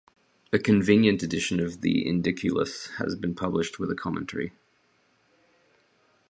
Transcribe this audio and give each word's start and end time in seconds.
A 0.51 0.57
convenient 0.57 1.21
edition 1.21 1.59
of 1.59 1.81
the 1.81 2.03
Indiculus 2.07 2.87
has 2.97 3.15
been 3.15 3.35
published 3.35 3.77
with 3.77 3.91
a 3.91 3.95
commentary. 3.95 4.51